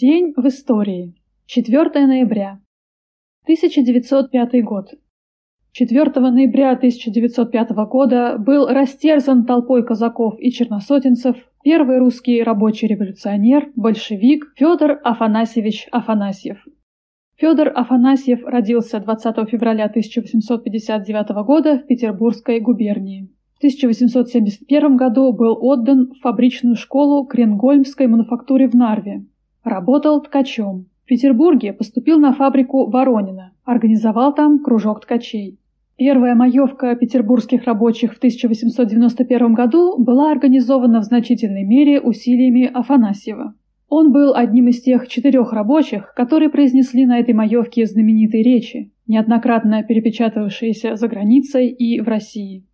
День 0.00 0.32
в 0.36 0.46
истории. 0.46 1.16
4 1.46 2.06
ноября. 2.06 2.60
1905 3.44 4.62
год. 4.62 4.90
4 5.72 6.20
ноября 6.20 6.70
1905 6.72 7.70
года 7.90 8.36
был 8.38 8.68
растерзан 8.68 9.44
толпой 9.44 9.84
казаков 9.84 10.34
и 10.38 10.52
черносотенцев 10.52 11.36
первый 11.64 11.98
русский 11.98 12.44
рабочий 12.44 12.86
революционер, 12.86 13.72
большевик 13.74 14.52
Федор 14.54 15.00
Афанасьевич 15.02 15.88
Афанасьев. 15.90 16.64
Федор 17.34 17.72
Афанасьев 17.74 18.44
родился 18.44 19.00
20 19.00 19.50
февраля 19.50 19.86
1859 19.86 21.44
года 21.44 21.78
в 21.78 21.86
Петербургской 21.88 22.60
губернии. 22.60 23.32
В 23.54 23.58
1871 23.58 24.96
году 24.96 25.32
был 25.32 25.58
отдан 25.60 26.12
в 26.12 26.20
фабричную 26.20 26.76
школу 26.76 27.26
Кренгольмской 27.26 28.06
мануфактуре 28.06 28.68
в 28.68 28.74
Нарве, 28.74 29.24
Работал 29.68 30.22
ткачом. 30.22 30.86
В 31.04 31.08
Петербурге 31.08 31.74
поступил 31.74 32.18
на 32.18 32.32
фабрику 32.32 32.88
Воронина, 32.88 33.52
организовал 33.66 34.34
там 34.34 34.60
кружок 34.60 35.02
ткачей. 35.02 35.58
Первая 35.98 36.34
маевка 36.34 36.96
петербургских 36.96 37.64
рабочих 37.64 38.14
в 38.14 38.16
1891 38.16 39.52
году 39.52 40.02
была 40.02 40.30
организована 40.30 41.00
в 41.00 41.04
значительной 41.04 41.64
мере 41.64 42.00
усилиями 42.00 42.64
Афанасьева. 42.64 43.52
Он 43.90 44.10
был 44.10 44.34
одним 44.34 44.68
из 44.68 44.80
тех 44.80 45.06
четырех 45.06 45.52
рабочих, 45.52 46.14
которые 46.14 46.48
произнесли 46.48 47.04
на 47.04 47.18
этой 47.18 47.34
маевке 47.34 47.84
знаменитые 47.84 48.42
речи, 48.42 48.90
неоднократно 49.06 49.82
перепечатывавшиеся 49.82 50.96
за 50.96 51.08
границей 51.08 51.68
и 51.68 52.00
в 52.00 52.08
России. 52.08 52.64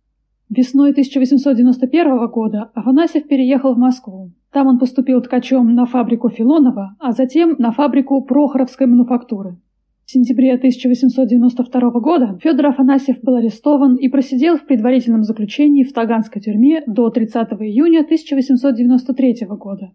Весной 0.49 0.91
1891 0.91 2.27
года 2.27 2.69
Афанасьев 2.73 3.27
переехал 3.27 3.73
в 3.73 3.79
Москву. 3.79 4.31
Там 4.55 4.67
он 4.67 4.79
поступил 4.79 5.21
ткачом 5.21 5.75
на 5.75 5.85
фабрику 5.85 6.29
Филонова, 6.29 6.95
а 6.97 7.11
затем 7.11 7.57
на 7.57 7.73
фабрику 7.73 8.21
Прохоровской 8.21 8.87
мануфактуры. 8.87 9.57
В 10.05 10.11
сентябре 10.11 10.53
1892 10.53 11.89
года 11.99 12.39
Федор 12.41 12.67
Афанасьев 12.67 13.19
был 13.21 13.35
арестован 13.35 13.97
и 13.97 14.07
просидел 14.07 14.55
в 14.55 14.65
предварительном 14.65 15.23
заключении 15.23 15.83
в 15.83 15.91
Таганской 15.91 16.41
тюрьме 16.41 16.83
до 16.87 17.09
30 17.09 17.35
июня 17.35 17.99
1893 17.99 19.45
года. 19.49 19.91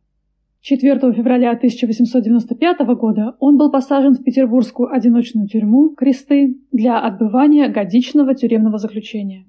4 0.60 1.14
февраля 1.14 1.52
1895 1.52 2.80
года 2.98 3.36
он 3.40 3.56
был 3.56 3.70
посажен 3.70 4.12
в 4.12 4.22
петербургскую 4.22 4.92
одиночную 4.92 5.48
тюрьму 5.48 5.94
«Кресты» 5.96 6.58
для 6.70 7.00
отбывания 7.00 7.70
годичного 7.70 8.34
тюремного 8.34 8.76
заключения. 8.76 9.46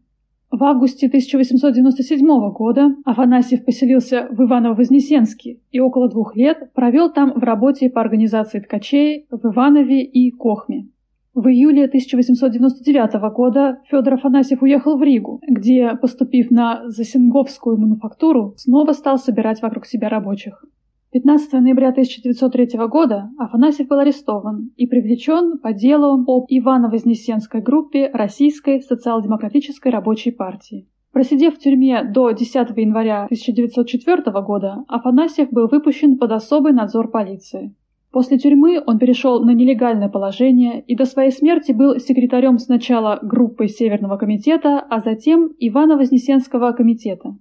В 0.51 0.65
августе 0.65 1.07
1897 1.07 2.27
года 2.51 2.93
Афанасьев 3.05 3.63
поселился 3.63 4.27
в 4.31 4.43
Иваново-Вознесенске 4.43 5.59
и 5.71 5.79
около 5.79 6.09
двух 6.09 6.35
лет 6.35 6.73
провел 6.73 7.09
там 7.09 7.31
в 7.31 7.41
работе 7.41 7.89
по 7.89 8.01
организации 8.01 8.59
ткачей 8.59 9.27
в 9.31 9.47
Иванове 9.47 10.03
и 10.03 10.29
Кохме. 10.29 10.89
В 11.33 11.47
июле 11.47 11.85
1899 11.85 13.33
года 13.33 13.79
Федор 13.89 14.15
Афанасьев 14.15 14.61
уехал 14.61 14.97
в 14.97 15.03
Ригу, 15.03 15.39
где, 15.47 15.95
поступив 15.95 16.51
на 16.51 16.81
Засинговскую 16.89 17.77
мануфактуру, 17.77 18.53
снова 18.57 18.91
стал 18.91 19.17
собирать 19.17 19.61
вокруг 19.61 19.85
себя 19.85 20.09
рабочих. 20.09 20.65
15 21.13 21.51
ноября 21.51 21.89
1903 21.89 22.87
года 22.87 23.31
Афанасьев 23.37 23.89
был 23.89 23.99
арестован 23.99 24.71
и 24.77 24.87
привлечен 24.87 25.57
по 25.57 25.73
делу 25.73 26.23
об 26.25 26.45
Ивано-Вознесенской 26.49 27.61
группе 27.61 28.09
Российской 28.13 28.81
социал-демократической 28.81 29.89
рабочей 29.89 30.31
партии. 30.31 30.87
Просидев 31.11 31.55
в 31.55 31.59
тюрьме 31.59 32.05
до 32.05 32.31
10 32.31 32.55
января 32.77 33.25
1904 33.25 34.21
года, 34.41 34.85
Афанасьев 34.87 35.49
был 35.51 35.67
выпущен 35.67 36.17
под 36.17 36.31
особый 36.31 36.71
надзор 36.71 37.09
полиции. 37.09 37.75
После 38.13 38.37
тюрьмы 38.37 38.81
он 38.85 38.97
перешел 38.97 39.43
на 39.43 39.51
нелегальное 39.51 40.07
положение 40.07 40.79
и 40.79 40.95
до 40.95 41.03
своей 41.03 41.31
смерти 41.31 41.73
был 41.73 41.99
секретарем 41.99 42.57
сначала 42.57 43.19
группы 43.21 43.67
Северного 43.67 44.15
комитета, 44.15 44.79
а 44.79 45.01
затем 45.01 45.51
Ивано-Вознесенского 45.59 46.71
комитета. 46.71 47.35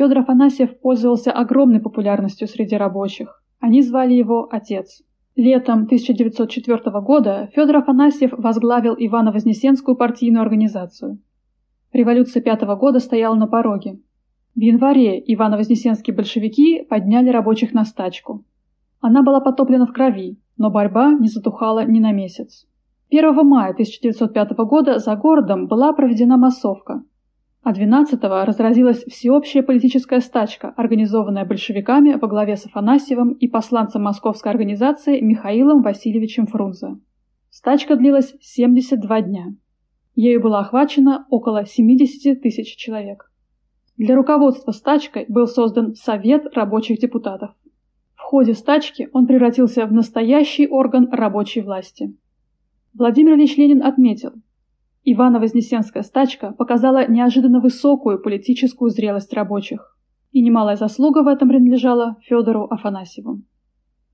Федор 0.00 0.20
Афанасьев 0.20 0.80
пользовался 0.80 1.30
огромной 1.30 1.78
популярностью 1.78 2.48
среди 2.48 2.74
рабочих. 2.74 3.42
Они 3.60 3.82
звали 3.82 4.14
его 4.14 4.48
«Отец». 4.50 5.02
Летом 5.36 5.82
1904 5.82 7.00
года 7.02 7.50
Федор 7.54 7.76
Афанасьев 7.76 8.32
возглавил 8.32 8.94
Ивано-Вознесенскую 8.94 9.96
партийную 9.96 10.40
организацию. 10.40 11.18
Революция 11.92 12.40
пятого 12.40 12.76
года 12.76 12.98
стояла 12.98 13.34
на 13.34 13.46
пороге. 13.46 14.00
В 14.54 14.60
январе 14.60 15.20
Ивано-Вознесенские 15.20 16.16
большевики 16.16 16.82
подняли 16.88 17.28
рабочих 17.28 17.74
на 17.74 17.84
стачку. 17.84 18.46
Она 19.02 19.22
была 19.22 19.40
потоплена 19.40 19.84
в 19.84 19.92
крови, 19.92 20.38
но 20.56 20.70
борьба 20.70 21.12
не 21.12 21.28
затухала 21.28 21.84
ни 21.84 21.98
на 21.98 22.12
месяц. 22.12 22.66
1 23.10 23.34
мая 23.46 23.72
1905 23.72 24.52
года 24.60 24.98
за 24.98 25.14
городом 25.16 25.66
была 25.66 25.92
проведена 25.92 26.38
массовка, 26.38 27.02
а 27.62 27.72
12-го 27.72 28.44
разразилась 28.46 29.04
всеобщая 29.04 29.62
политическая 29.62 30.20
стачка, 30.20 30.72
организованная 30.76 31.44
большевиками 31.44 32.14
во 32.14 32.26
главе 32.26 32.56
с 32.56 32.64
Афанасьевым 32.64 33.32
и 33.32 33.48
посланцем 33.48 34.02
московской 34.02 34.50
организации 34.50 35.20
Михаилом 35.20 35.82
Васильевичем 35.82 36.46
Фрунзе. 36.46 36.96
Стачка 37.50 37.96
длилась 37.96 38.34
72 38.40 39.22
дня. 39.22 39.46
Ею 40.14 40.40
было 40.40 40.60
охвачено 40.60 41.26
около 41.28 41.66
70 41.66 42.40
тысяч 42.40 42.76
человек. 42.76 43.30
Для 43.98 44.16
руководства 44.16 44.72
стачкой 44.72 45.26
был 45.28 45.46
создан 45.46 45.94
Совет 45.94 46.56
рабочих 46.56 46.98
депутатов. 46.98 47.50
В 48.14 48.22
ходе 48.22 48.54
стачки 48.54 49.10
он 49.12 49.26
превратился 49.26 49.84
в 49.84 49.92
настоящий 49.92 50.66
орган 50.66 51.08
рабочей 51.12 51.60
власти. 51.60 52.16
Владимир 52.94 53.34
Ильич 53.34 53.56
Ленин 53.58 53.82
отметил– 53.82 54.32
Ивано-Вознесенская 55.04 56.02
стачка 56.02 56.52
показала 56.52 57.08
неожиданно 57.08 57.60
высокую 57.60 58.20
политическую 58.20 58.90
зрелость 58.90 59.32
рабочих, 59.32 59.96
и 60.32 60.42
немалая 60.42 60.76
заслуга 60.76 61.22
в 61.22 61.28
этом 61.28 61.48
принадлежала 61.48 62.16
Федору 62.22 62.64
Афанасьеву. 62.64 63.42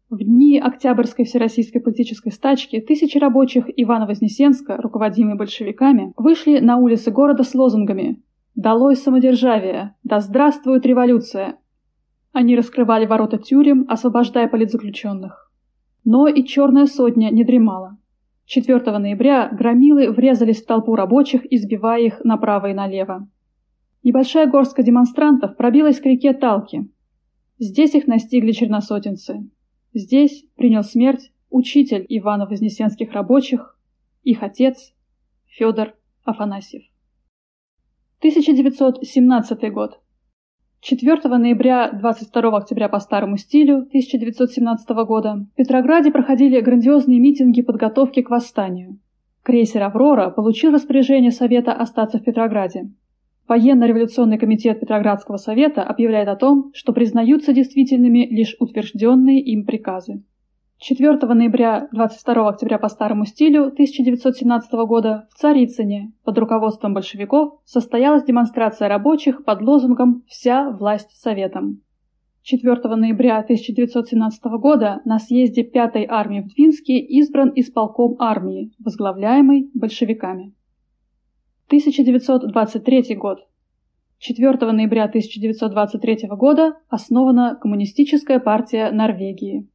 В 0.09 0.19
дни 0.19 0.61
Октябрьской 0.61 1.25
всероссийской 1.25 1.81
политической 1.81 2.31
стачки 2.31 2.81
тысячи 2.81 3.19
рабочих 3.19 3.69
Ивано-Вознесенска, 3.77 4.81
руководимые 4.81 5.37
большевиками, 5.37 6.13
вышли 6.17 6.61
на 6.61 6.77
улицы 6.77 7.11
города 7.11 7.43
с 7.43 7.53
лозунгами 7.55 8.23
«Долой 8.55 8.95
самодержавие! 8.95 9.97
Да 10.05 10.21
здравствует 10.21 10.87
революция!». 10.87 11.59
Они 12.33 12.55
раскрывали 12.55 13.05
ворота 13.05 13.39
тюрем, 13.39 13.85
освобождая 13.89 14.47
политзаключенных. 14.47 15.51
Но 16.05 16.29
и 16.29 16.45
черная 16.45 16.87
сотня 16.87 17.31
не 17.31 17.43
дремала. 17.43 17.96
4 18.47 18.99
ноября 18.99 19.49
громилы 19.49 20.11
врезались 20.11 20.63
в 20.63 20.67
толпу 20.67 20.95
рабочих, 20.95 21.45
избивая 21.53 22.01
их 22.01 22.25
направо 22.25 22.71
и 22.71 22.75
налево. 22.75 23.29
Небольшая 24.05 24.47
горстка 24.47 24.85
демонстрантов 24.85 25.57
пробилась 25.57 26.01
к 26.01 26.07
реке 26.07 26.33
Талки. 26.33 26.89
Здесь 27.59 27.95
их 27.95 28.07
настигли 28.07 28.53
черносотенцы. 28.53 29.51
Здесь 29.93 30.45
принял 30.57 30.85
смерть 30.85 31.33
учитель 31.51 32.07
Ивано-Вознесенских 32.09 33.13
рабочих, 33.13 33.77
их 34.23 34.43
отец 34.43 34.95
Федор 35.47 35.95
Афанасьев. 36.25 36.83
1917 38.19 39.73
год. 39.73 40.01
4 40.89 41.37
ноября 41.37 41.91
22 41.91 42.57
октября 42.57 42.89
по 42.89 43.01
старому 43.01 43.39
стилю 43.39 43.79
1917 43.79 44.89
года 45.05 45.45
в 45.53 45.57
Петрограде 45.57 46.13
проходили 46.13 46.61
грандиозные 46.61 47.19
митинги 47.19 47.61
подготовки 47.61 48.23
к 48.23 48.31
восстанию. 48.31 49.01
Крейсер 49.43 49.83
«Аврора» 49.83 50.31
получил 50.31 50.71
распоряжение 50.71 51.33
Совета 51.33 51.73
остаться 51.73 52.19
в 52.19 52.23
Петрограде. 52.23 52.89
Военно-революционный 53.49 54.39
комитет 54.39 54.79
Петроградского 54.79 55.39
совета 55.39 55.83
объявляет 55.83 56.29
о 56.29 56.37
том, 56.37 56.71
что 56.73 56.93
признаются 56.93 57.53
действительными 57.53 58.25
лишь 58.25 58.55
утвержденные 58.61 59.41
им 59.41 59.67
приказы. 59.67 60.23
4 60.79 61.17
ноября 61.33 61.89
22 61.93 62.49
октября 62.49 62.79
по 62.79 62.89
старому 62.89 63.25
стилю 63.25 63.69
1917 63.69 64.73
года 64.87 65.27
в 65.31 65.39
Царицыне 65.39 66.13
под 66.23 66.37
руководством 66.37 66.93
большевиков 66.93 67.61
состоялась 67.65 68.25
демонстрация 68.25 68.87
рабочих 68.89 69.43
под 69.47 69.63
лозунгом 69.63 70.23
«Вся 70.29 70.69
власть 70.71 71.19
Советом». 71.19 71.81
4 72.43 72.77
ноября 72.95 73.39
1917 73.39 74.45
года 74.61 75.01
на 75.07 75.19
съезде 75.19 75.63
5-й 75.63 76.07
армии 76.11 76.41
в 76.43 76.55
Двинске 76.55 76.99
избран 76.99 77.53
исполком 77.57 78.17
армии, 78.19 78.71
возглавляемый 78.79 79.71
большевиками. 79.73 80.53
1923 81.69 83.17
год. 83.17 83.39
4 84.19 84.73
ноября 84.73 85.05
1923 85.05 86.29
года 86.33 86.77
основана 86.91 87.57
Коммунистическая 87.61 88.41
партия 88.41 88.91
Норвегии. 88.91 89.67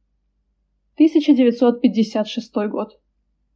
1956 1.02 2.54
год. 2.68 2.98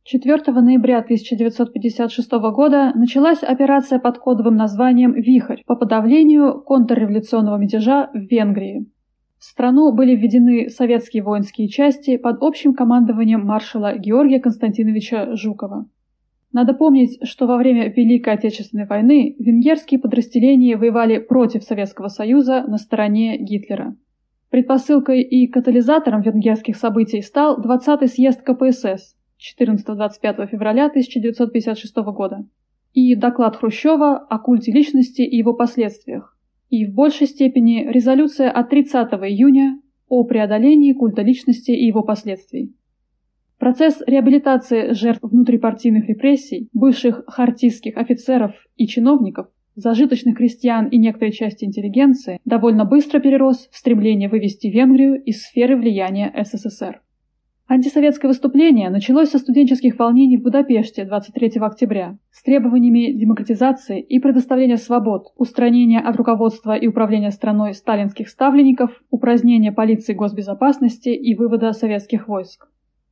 4 0.03 0.53
ноября 0.61 0.99
1956 0.99 2.31
года 2.53 2.93
началась 2.97 3.43
операция 3.43 4.01
под 4.01 4.19
кодовым 4.19 4.57
названием 4.57 5.13
«Вихрь» 5.13 5.63
по 5.65 5.77
подавлению 5.77 6.61
контрреволюционного 6.61 7.57
мятежа 7.57 8.11
в 8.13 8.19
Венгрии. 8.19 8.87
в 9.39 9.45
страну 9.45 9.93
были 9.93 10.17
введены 10.17 10.71
советские 10.71 11.23
воинские 11.23 11.69
части 11.69 12.17
под 12.17 12.43
общим 12.43 12.75
командованием 12.75 13.45
маршала 13.47 13.97
Георгия 13.97 14.41
Константиновича 14.41 15.37
Жукова. 15.37 15.87
Надо 16.53 16.75
помнить, 16.75 17.19
что 17.23 17.47
во 17.47 17.57
время 17.57 17.89
Великой 17.93 18.35
Отечественной 18.35 18.87
войны 18.87 19.37
венгерские 19.39 20.01
подразделения 20.01 20.77
воевали 20.77 21.19
против 21.19 21.63
Советского 21.63 22.09
Союза 22.09 22.65
на 22.67 22.79
стороне 22.79 23.39
Гитлера. 23.39 23.95
Предпосылкой 24.57 25.21
и 25.21 25.49
катализатором 25.49 26.23
венгерских 26.23 26.79
событий 26.79 27.21
стал 27.21 27.61
20-й 27.61 28.09
съезд 28.09 28.41
КПСС 28.41 29.15
14-25 29.61 30.47
февраля 30.47 30.87
1956 30.87 31.97
года 31.97 32.39
и 32.95 33.15
доклад 33.17 33.57
Хрущева 33.57 34.17
о 34.17 34.39
культе 34.39 34.73
личности 34.73 35.21
и 35.21 35.37
его 35.37 35.53
последствиях, 35.53 36.39
и 36.71 36.87
в 36.87 36.95
большей 36.95 37.27
степени 37.27 37.87
резолюция 37.87 38.51
от 38.51 38.71
30 38.71 38.95
июня 39.29 39.79
о 40.09 40.25
преодолении 40.25 40.95
культа 40.95 41.21
личности 41.21 41.73
и 41.73 41.85
его 41.85 42.03
последствий. 42.03 42.75
Процесс 43.59 44.01
реабилитации 44.07 44.95
жертв 44.95 45.23
внутрипартийных 45.23 46.09
репрессий, 46.09 46.71
бывших 46.73 47.25
хартистских 47.27 47.99
офицеров 47.99 48.55
и 48.77 48.87
чиновников, 48.87 49.49
зажиточных 49.77 50.37
крестьян 50.37 50.89
и 50.89 50.99
некоторой 50.99 51.33
части 51.33 51.65
интеллигенции 51.65 52.41
довольно 52.45 52.85
быстро 52.85 53.21
перерос 53.21 53.69
в 53.71 53.77
стремление 53.77 54.29
вывести 54.29 54.67
Венгрию 54.67 55.23
из 55.23 55.43
сферы 55.43 55.77
влияния 55.77 56.35
СССР. 56.43 57.01
Антисоветское 57.69 58.29
выступление 58.29 58.91
началось 58.91 59.31
со 59.31 59.39
студенческих 59.39 59.99
волнений 59.99 60.37
в 60.37 60.43
Будапеште 60.43 61.05
23 61.05 61.55
октября 61.61 62.17
с 62.31 62.45
требованиями 62.45 63.11
демократизации 63.11 64.01
и 64.01 64.21
предоставления 64.21 64.77
свобод, 64.77 65.33
устранения 65.37 65.99
от 65.99 66.15
руководства 66.15 66.77
и 66.77 66.87
управления 66.87 67.33
страной 67.33 67.75
сталинских 67.75 68.29
ставленников, 68.29 69.03
упразднения 69.11 69.73
полиции 69.73 70.15
госбезопасности 70.15 71.09
и 71.09 71.35
вывода 71.35 71.73
советских 71.73 72.29
войск. 72.29 72.69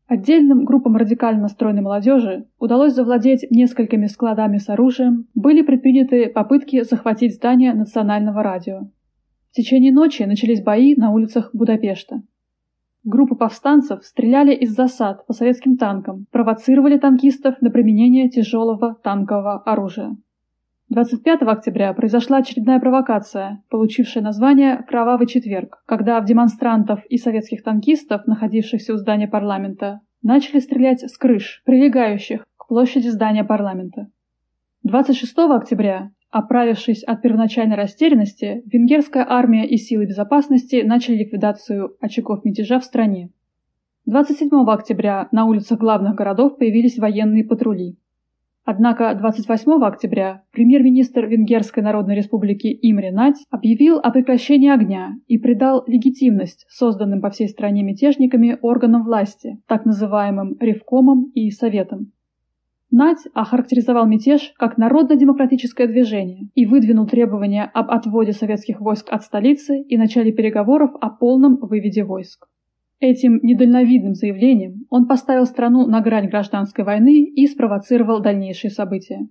Отдельным 0.06 0.65
группам 0.65 0.97
радикально 0.97 1.43
настроенной 1.43 1.81
молодежи 1.81 2.47
удалось 2.59 2.93
завладеть 2.93 3.47
несколькими 3.51 4.06
складами 4.06 4.59
с 4.59 4.69
оружием, 4.69 5.29
были 5.35 5.62
предприняты 5.62 6.29
попытки 6.29 6.83
захватить 6.83 7.35
здание 7.35 7.73
национального 7.73 8.43
радио. 8.43 8.91
В 9.51 9.55
течение 9.55 9.93
ночи 9.93 10.23
начались 10.25 10.62
бои 10.62 10.95
на 10.95 11.11
улицах 11.11 11.51
Будапешта. 11.55 12.23
Группы 13.03 13.35
повстанцев 13.35 14.05
стреляли 14.05 14.55
из 14.55 14.75
засад 14.75 15.27
по 15.27 15.33
советским 15.33 15.77
танкам, 15.77 16.27
провоцировали 16.31 16.99
танкистов 16.99 17.61
на 17.62 17.71
применение 17.71 18.29
тяжелого 18.29 18.97
танкового 19.03 19.62
оружия. 19.62 20.17
25 20.94 21.43
октября 21.43 21.93
произошла 21.93 22.37
очередная 22.37 22.79
провокация, 22.79 23.64
получившая 23.69 24.23
название 24.23 24.76
«Кровавый 24.88 25.26
четверг», 25.26 25.82
когда 25.87 26.20
в 26.20 26.25
демонстрантов 26.25 27.05
и 27.06 27.17
советских 27.17 27.64
танкистов, 27.64 28.29
находившихся 28.29 28.94
у 28.94 28.96
здания 28.96 29.26
парламента, 29.26 30.02
начали 30.23 30.61
стрелять 30.61 31.00
с 31.00 31.19
крыш, 31.19 31.62
прилегающих 31.64 32.44
к 32.56 32.69
площади 32.69 33.08
здания 33.08 33.43
парламента. 33.43 34.06
26 34.85 35.37
октября, 35.37 36.12
оправившись 36.31 37.02
от 37.02 37.23
первоначальной 37.23 37.75
растерянности, 37.75 38.62
венгерская 38.64 39.26
армия 39.29 39.67
и 39.67 39.76
силы 39.79 40.06
безопасности 40.06 40.82
начали 40.87 41.17
ликвидацию 41.17 41.97
очагов 42.00 42.44
мятежа 42.44 42.79
в 42.79 42.85
стране. 42.85 43.31
27 44.06 44.49
октября 44.69 45.26
на 45.32 45.47
улицах 45.47 45.76
главных 45.76 46.14
городов 46.14 46.56
появились 46.56 46.99
военные 46.99 47.43
патрули. 47.43 47.97
Однако 48.66 49.14
28 49.14 49.84
октября 49.84 50.43
премьер-министр 50.52 51.26
Венгерской 51.26 51.82
Народной 51.82 52.16
Республики 52.16 52.66
Имре 52.81 53.12
Нать 53.12 53.44
объявил 53.50 53.99
о 53.99 54.11
прекращении 54.11 54.70
огня 54.70 55.16
и 55.26 55.37
придал 55.37 55.84
легитимность 55.87 56.64
созданным 56.70 57.20
по 57.20 57.28
всей 57.28 57.49
стране 57.49 57.82
мятежниками 57.82 58.56
органам 58.62 59.05
власти, 59.05 59.61
так 59.66 59.84
называемым 59.84 60.56
Ревкомом 60.61 61.31
и 61.34 61.50
Советом. 61.50 62.12
Нать 62.90 63.19
охарактеризовал 63.34 64.06
мятеж 64.06 64.55
как 64.56 64.78
народно-демократическое 64.78 65.87
движение 65.87 66.49
и 66.55 66.64
выдвинул 66.64 67.06
требования 67.06 67.64
об 67.75 67.90
отводе 67.90 68.32
советских 68.32 68.81
войск 68.81 69.08
от 69.11 69.25
столицы 69.25 69.82
и 69.82 69.99
начале 69.99 70.32
переговоров 70.32 70.93
о 71.02 71.11
полном 71.11 71.56
выведе 71.56 72.02
войск. 72.02 72.46
Этим 73.05 73.39
недальновидным 73.43 74.15
заявлением 74.15 74.87
он 74.89 75.06
поставил 75.06 75.45
страну 75.45 75.87
на 75.87 76.01
грань 76.01 76.31
гражданской 76.31 76.87
войны 76.87 77.23
и 77.23 77.47
спровоцировал 77.47 78.23
дальнейшие 78.23 78.71
события. 78.71 79.29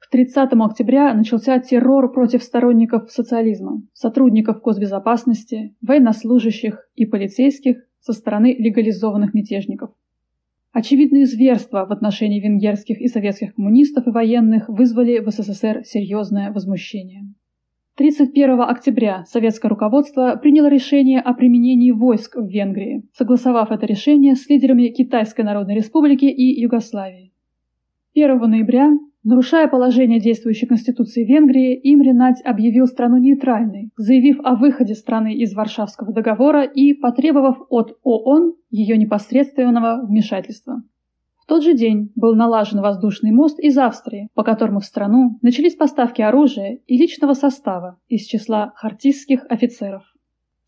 К 0.00 0.10
30 0.10 0.48
октября 0.54 1.14
начался 1.14 1.60
террор 1.60 2.12
против 2.12 2.42
сторонников 2.42 3.12
социализма, 3.12 3.80
сотрудников 3.92 4.60
госбезопасности, 4.60 5.76
военнослужащих 5.82 6.88
и 6.96 7.06
полицейских 7.06 7.76
со 8.00 8.12
стороны 8.12 8.56
легализованных 8.58 9.34
мятежников. 9.34 9.90
Очевидные 10.72 11.26
зверства 11.26 11.86
в 11.86 11.92
отношении 11.92 12.40
венгерских 12.40 13.00
и 13.00 13.06
советских 13.06 13.54
коммунистов 13.54 14.08
и 14.08 14.10
военных 14.10 14.68
вызвали 14.68 15.20
в 15.20 15.30
СССР 15.30 15.84
серьезное 15.84 16.50
возмущение. 16.50 17.32
31 17.96 18.60
октября 18.60 19.24
советское 19.24 19.68
руководство 19.68 20.36
приняло 20.36 20.66
решение 20.66 21.18
о 21.18 21.32
применении 21.32 21.92
войск 21.92 22.36
в 22.36 22.46
Венгрии, 22.46 23.08
согласовав 23.14 23.70
это 23.70 23.86
решение 23.86 24.34
с 24.34 24.46
лидерами 24.50 24.88
Китайской 24.88 25.40
Народной 25.40 25.76
Республики 25.76 26.26
и 26.26 26.60
Югославии. 26.60 27.32
1 28.14 28.38
ноября, 28.38 28.90
нарушая 29.24 29.66
положение 29.68 30.20
действующей 30.20 30.66
Конституции 30.66 31.24
Венгрии, 31.24 31.80
Имре 31.84 32.12
Надь 32.12 32.42
объявил 32.44 32.86
страну 32.86 33.16
нейтральной, 33.16 33.88
заявив 33.96 34.40
о 34.44 34.56
выходе 34.56 34.94
страны 34.94 35.32
из 35.32 35.54
Варшавского 35.54 36.12
договора 36.12 36.64
и 36.64 36.92
потребовав 36.92 37.56
от 37.70 37.96
ООН 38.02 38.56
ее 38.68 38.98
непосредственного 38.98 40.04
вмешательства. 40.06 40.82
В 41.46 41.48
тот 41.48 41.62
же 41.62 41.74
день 41.74 42.10
был 42.16 42.34
налажен 42.34 42.80
воздушный 42.80 43.30
мост 43.30 43.60
из 43.60 43.78
Австрии, 43.78 44.28
по 44.34 44.42
которому 44.42 44.80
в 44.80 44.84
страну 44.84 45.38
начались 45.42 45.76
поставки 45.76 46.20
оружия 46.20 46.80
и 46.88 46.98
личного 46.98 47.34
состава 47.34 48.00
из 48.08 48.24
числа 48.26 48.72
хартистских 48.74 49.46
офицеров. 49.48 50.02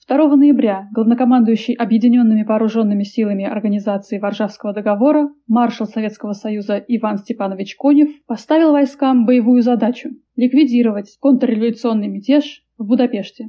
2 0.06 0.36
ноября 0.36 0.88
главнокомандующий 0.94 1.74
Объединенными 1.74 2.44
вооруженными 2.44 3.02
силами 3.02 3.44
Организации 3.44 4.20
Варшавского 4.20 4.72
договора 4.72 5.28
маршал 5.48 5.88
Советского 5.88 6.32
Союза 6.32 6.76
Иван 6.76 7.18
Степанович 7.18 7.74
Конев 7.74 8.10
поставил 8.26 8.70
войскам 8.70 9.26
боевую 9.26 9.62
задачу– 9.62 10.10
ликвидировать 10.36 11.16
контрреволюционный 11.18 12.06
мятеж 12.06 12.62
в 12.78 12.86
Будапеште. 12.86 13.48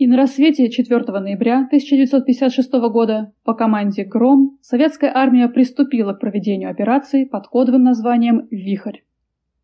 И 0.00 0.06
на 0.06 0.16
рассвете 0.16 0.70
4 0.70 0.98
ноября 1.20 1.56
1956 1.66 2.72
года 2.90 3.34
по 3.44 3.52
команде 3.52 4.02
«Гром» 4.02 4.56
советская 4.62 5.12
армия 5.14 5.46
приступила 5.46 6.14
к 6.14 6.20
проведению 6.20 6.70
операции 6.70 7.26
под 7.26 7.48
кодовым 7.48 7.82
названием 7.82 8.48
«Вихрь». 8.50 9.00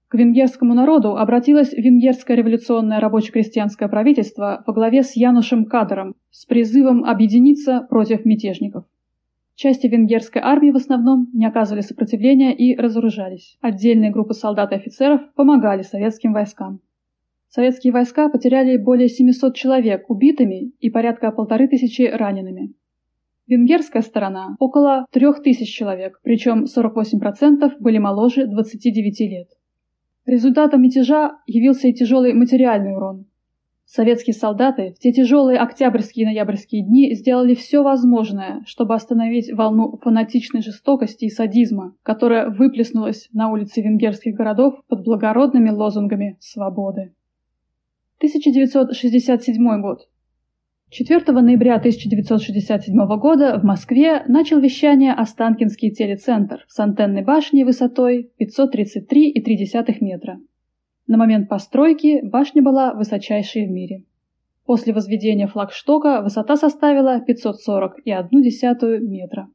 К 0.09 0.15
венгерскому 0.15 0.75
народу 0.75 1.17
обратилось 1.17 1.73
венгерское 1.73 2.37
революционное 2.37 3.01
рабоче-крестьянское 3.01 3.89
правительство 3.89 4.63
во 4.67 4.75
главе 4.75 5.05
с 5.05 5.17
Янушем 5.17 5.65
Кадером 5.65 6.17
с 6.31 6.45
призывом 6.45 7.07
объединиться 7.07 7.87
против 7.89 8.27
мятежников. 8.27 8.85
Части 9.55 9.87
венгерской 9.87 10.43
армии 10.43 10.71
в 10.71 10.77
основном 10.77 11.31
не 11.33 11.47
оказывали 11.47 11.81
сопротивления 11.81 12.55
и 12.55 12.77
разоружались. 12.77 13.57
Отдельные 13.63 14.11
группы 14.11 14.35
солдат 14.35 14.73
и 14.73 14.75
офицеров 14.75 15.23
помогали 15.35 15.81
советским 15.81 16.35
войскам. 16.35 16.81
Советские 17.49 17.93
войска 17.93 18.29
потеряли 18.29 18.77
более 18.77 19.09
700 19.09 19.55
человек 19.55 20.11
убитыми 20.11 20.73
и 20.81 20.91
порядка 20.91 21.31
полторы 21.31 21.69
тысячи 21.69 22.03
ранеными. 22.03 22.75
Венгерская 23.47 24.03
сторона– 24.03 24.57
около 24.59 25.07
3000 25.13 25.65
человек, 25.65 26.19
причем 26.23 26.65
48% 26.65 27.77
были 27.79 27.99
моложе 27.99 28.47
29 28.47 29.21
лет. 29.21 29.49
Результатом 30.27 30.83
мятежа 30.83 31.39
явился 31.47 31.87
и 31.87 31.95
тяжелый 31.95 32.35
материальный 32.35 32.97
урон. 32.97 33.27
Советские 33.85 34.35
солдаты 34.35 34.95
в 34.95 34.99
те 34.99 35.13
тяжелые 35.13 35.61
октябрьские 35.61 36.25
и 36.25 36.27
ноябрьские 36.27 36.83
дни 36.83 37.15
сделали 37.15 37.55
все 37.55 37.85
возможное, 37.85 38.65
чтобы 38.67 38.97
остановить 38.97 39.53
волну 39.53 39.97
фанатичной 40.03 40.61
жестокости 40.61 41.27
и 41.27 41.31
садизма, 41.31 41.95
которая 42.03 42.51
выплеснулась 42.51 43.29
на 43.33 43.49
улицы 43.49 43.83
венгерских 43.83 44.35
городов 44.35 44.75
под 44.89 45.05
благородными 45.05 45.71
лозунгами 45.71 46.37
свободы. 46.41 47.15
1967 48.19 49.81
год. 49.83 50.09
4 50.91 51.21
ноября 51.33 51.77
1967 51.77 52.95
года 53.19 53.59
в 53.59 53.65
Москве 53.65 54.23
начал 54.29 54.61
вещание 54.61 55.13
Останкинский 55.13 55.91
телецентр 55.91 56.65
с 56.69 56.79
антенной 56.79 57.23
башней 57.23 57.65
высотой 57.65 58.31
533,3 58.41 59.97
метра. 60.01 60.41
На 61.07 61.19
момент 61.19 61.49
постройки 61.49 62.21
башня 62.23 62.63
была 62.63 62.95
высочайшей 62.95 63.67
в 63.67 63.71
мире. 63.71 64.05
После 64.65 64.93
возведения 64.93 65.47
флагштока 65.47 66.23
высота 66.23 66.57
составила 66.57 67.23
540,1 67.25 68.99
метра. 69.01 69.49